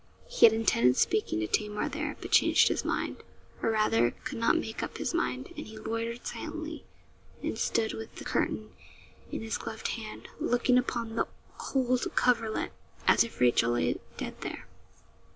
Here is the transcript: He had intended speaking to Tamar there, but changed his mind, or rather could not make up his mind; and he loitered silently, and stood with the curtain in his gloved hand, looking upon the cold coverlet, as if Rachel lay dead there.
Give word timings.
He 0.27 0.47
had 0.47 0.53
intended 0.53 0.97
speaking 0.97 1.39
to 1.41 1.47
Tamar 1.47 1.87
there, 1.87 2.17
but 2.19 2.31
changed 2.31 2.69
his 2.69 2.83
mind, 2.83 3.17
or 3.61 3.69
rather 3.69 4.09
could 4.23 4.39
not 4.39 4.57
make 4.57 4.81
up 4.81 4.97
his 4.97 5.13
mind; 5.13 5.53
and 5.55 5.67
he 5.67 5.77
loitered 5.77 6.25
silently, 6.25 6.83
and 7.43 7.55
stood 7.55 7.93
with 7.93 8.15
the 8.15 8.23
curtain 8.25 8.71
in 9.31 9.41
his 9.41 9.59
gloved 9.59 9.89
hand, 9.89 10.27
looking 10.39 10.79
upon 10.79 11.15
the 11.17 11.27
cold 11.59 12.07
coverlet, 12.15 12.71
as 13.05 13.23
if 13.23 13.39
Rachel 13.39 13.73
lay 13.73 13.99
dead 14.17 14.33
there. 14.41 14.65